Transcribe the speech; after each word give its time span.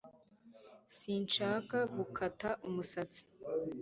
sinshaka 0.95 1.77
gukata 1.95 2.49
umusatsi 2.67 3.21